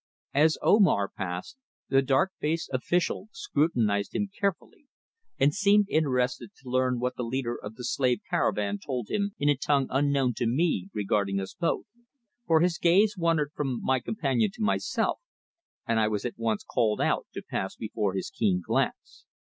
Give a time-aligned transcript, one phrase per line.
[0.33, 1.57] As Omar passed
[1.89, 4.87] the dark faced official scrutinised him carefully
[5.37, 9.47] and seemed interested to learn what the leader of the slave caravan told him in
[9.47, 11.85] a tongue unknown to me regarding us both,
[12.47, 15.19] for his gaze wandered from my companion to myself,
[15.85, 19.27] and I was at once called out to pass before his keen glance.